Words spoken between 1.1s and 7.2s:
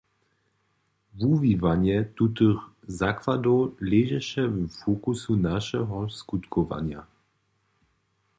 Wuwiwanje tutych zakładow ležeše w fokusu našeho skutkowanja.